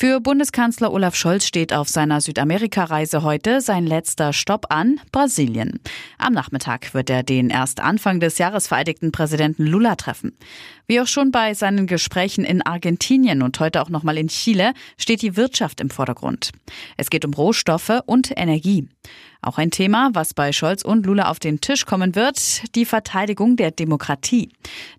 Für 0.00 0.18
Bundeskanzler 0.18 0.94
Olaf 0.94 1.14
Scholz 1.14 1.44
steht 1.44 1.74
auf 1.74 1.86
seiner 1.90 2.22
Südamerika-Reise 2.22 3.22
heute 3.22 3.60
sein 3.60 3.86
letzter 3.86 4.32
Stopp 4.32 4.68
an, 4.70 4.98
Brasilien. 5.12 5.78
Am 6.16 6.32
Nachmittag 6.32 6.94
wird 6.94 7.10
er 7.10 7.22
den 7.22 7.50
erst 7.50 7.80
Anfang 7.80 8.18
des 8.18 8.38
Jahres 8.38 8.66
vereidigten 8.66 9.12
Präsidenten 9.12 9.66
Lula 9.66 9.96
treffen. 9.96 10.32
Wie 10.86 11.02
auch 11.02 11.06
schon 11.06 11.32
bei 11.32 11.52
seinen 11.52 11.86
Gesprächen 11.86 12.46
in 12.46 12.62
Argentinien 12.62 13.42
und 13.42 13.60
heute 13.60 13.82
auch 13.82 13.90
nochmal 13.90 14.16
in 14.16 14.28
Chile 14.28 14.72
steht 14.96 15.20
die 15.20 15.36
Wirtschaft 15.36 15.82
im 15.82 15.90
Vordergrund. 15.90 16.52
Es 16.96 17.10
geht 17.10 17.26
um 17.26 17.34
Rohstoffe 17.34 18.00
und 18.06 18.32
Energie. 18.34 18.88
Auch 19.42 19.58
ein 19.58 19.70
Thema, 19.70 20.10
was 20.12 20.34
bei 20.34 20.52
Scholz 20.52 20.82
und 20.82 21.06
Lula 21.06 21.30
auf 21.30 21.38
den 21.38 21.60
Tisch 21.60 21.86
kommen 21.86 22.14
wird, 22.14 22.74
die 22.74 22.84
Verteidigung 22.84 23.56
der 23.56 23.70
Demokratie. 23.70 24.50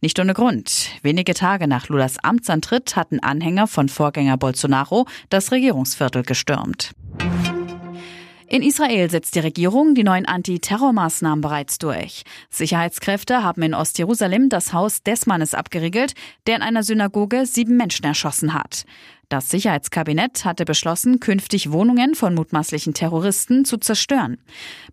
Nicht 0.00 0.18
ohne 0.18 0.32
Grund. 0.32 0.88
Wenige 1.02 1.34
Tage 1.34 1.68
nach 1.68 1.88
Lulas 1.88 2.18
Amtsantritt 2.18 2.96
hatten 2.96 3.20
Anhänger 3.20 3.66
von 3.66 3.88
Vorgänger 3.88 4.38
Bolsonaro 4.38 5.06
das 5.28 5.52
Regierungsviertel 5.52 6.22
gestürmt. 6.22 6.92
In 8.52 8.62
Israel 8.62 9.08
setzt 9.08 9.36
die 9.36 9.40
Regierung 9.40 9.94
die 9.94 10.02
neuen 10.02 10.26
Antiterrormaßnahmen 10.26 11.40
bereits 11.40 11.78
durch. 11.78 12.24
Sicherheitskräfte 12.50 13.44
haben 13.44 13.62
in 13.62 13.74
Ostjerusalem 13.74 14.48
das 14.48 14.72
Haus 14.72 15.04
des 15.04 15.26
Mannes 15.26 15.54
abgeriegelt, 15.54 16.14
der 16.48 16.56
in 16.56 16.62
einer 16.62 16.82
Synagoge 16.82 17.46
sieben 17.46 17.76
Menschen 17.76 18.06
erschossen 18.06 18.52
hat. 18.52 18.86
Das 19.28 19.50
Sicherheitskabinett 19.50 20.44
hatte 20.44 20.64
beschlossen, 20.64 21.20
künftig 21.20 21.70
Wohnungen 21.70 22.16
von 22.16 22.34
mutmaßlichen 22.34 22.92
Terroristen 22.92 23.64
zu 23.64 23.76
zerstören. 23.76 24.38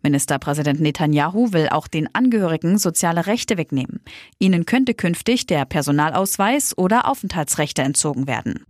Ministerpräsident 0.03 0.79
Netanyahu 0.79 1.51
will 1.51 1.69
auch 1.69 1.87
den 1.87 2.13
Angehörigen 2.13 2.77
soziale 2.77 3.25
Rechte 3.25 3.57
wegnehmen. 3.57 4.01
Ihnen 4.37 4.67
könnte 4.67 4.93
künftig 4.93 5.47
der 5.47 5.65
Personalausweis 5.65 6.77
oder 6.77 7.09
Aufenthaltsrechte 7.09 7.81
entzogen 7.81 8.27
werden. 8.27 8.67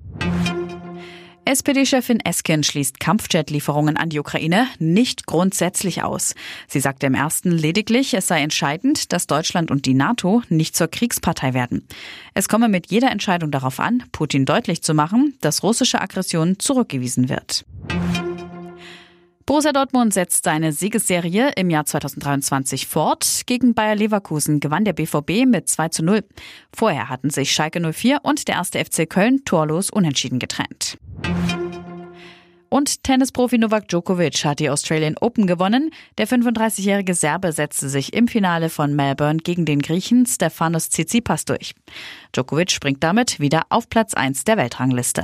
SPD-Chefin 1.47 2.19
Esken 2.19 2.61
schließt 2.61 2.99
Kampfjet-Lieferungen 2.99 3.95
an 3.95 4.09
die 4.09 4.19
Ukraine 4.19 4.67
nicht 4.79 5.27
grundsätzlich 5.27 6.03
aus. 6.03 6.35
Sie 6.67 6.81
sagte 6.81 7.07
im 7.07 7.13
ersten 7.13 7.51
lediglich, 7.51 8.13
es 8.13 8.27
sei 8.27 8.41
entscheidend, 8.41 9.13
dass 9.13 9.27
Deutschland 9.27 9.71
und 9.71 9.85
die 9.85 9.93
NATO 9.93 10.41
nicht 10.49 10.75
zur 10.75 10.89
Kriegspartei 10.89 11.53
werden. 11.53 11.87
Es 12.33 12.49
komme 12.49 12.67
mit 12.67 12.91
jeder 12.91 13.11
Entscheidung 13.11 13.49
darauf 13.49 13.79
an, 13.79 14.03
Putin 14.11 14.43
deutlich 14.43 14.83
zu 14.83 14.93
machen, 14.93 15.35
dass 15.39 15.63
russische 15.63 16.01
Aggression 16.01 16.59
zurückgewiesen 16.59 17.29
wird. 17.29 17.63
Borussia 19.47 19.71
Dortmund 19.71 20.13
setzt 20.13 20.43
seine 20.43 20.73
Siegesserie 20.73 21.53
im 21.55 21.69
Jahr 21.69 21.85
2023 21.85 22.85
fort. 22.85 23.43
Gegen 23.45 23.73
Bayer 23.73 23.95
Leverkusen 23.95 24.59
gewann 24.59 24.83
der 24.83 24.91
BVB 24.91 25.45
mit 25.45 25.69
2 25.69 25.87
zu 25.87 26.03
0. 26.03 26.25
Vorher 26.75 27.07
hatten 27.07 27.29
sich 27.29 27.53
Schalke 27.53 27.79
04 27.79 28.19
und 28.23 28.49
der 28.49 28.55
erste 28.55 28.83
FC 28.83 29.09
Köln 29.09 29.45
torlos 29.45 29.89
unentschieden 29.89 30.39
getrennt. 30.39 30.97
Und 32.67 33.05
Tennisprofi 33.05 33.57
Novak 33.57 33.87
Djokovic 33.87 34.43
hat 34.43 34.59
die 34.59 34.69
Australian 34.69 35.15
Open 35.21 35.47
gewonnen. 35.47 35.91
Der 36.17 36.27
35-jährige 36.27 37.13
Serbe 37.13 37.53
setzte 37.53 37.87
sich 37.87 38.13
im 38.13 38.27
Finale 38.27 38.67
von 38.67 38.97
Melbourne 38.97 39.39
gegen 39.39 39.63
den 39.63 39.81
Griechen 39.81 40.25
Stefanos 40.25 40.89
Tsitsipas 40.89 41.45
durch. 41.45 41.73
Djokovic 42.33 42.71
springt 42.71 43.01
damit 43.01 43.39
wieder 43.39 43.63
auf 43.69 43.87
Platz 43.87 44.13
1 44.13 44.43
der 44.43 44.57
Weltrangliste. 44.57 45.23